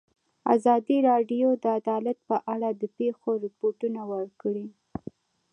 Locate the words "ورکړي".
4.13-4.67